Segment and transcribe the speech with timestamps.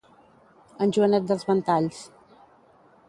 [0.85, 2.01] En Joanet dels ventalls.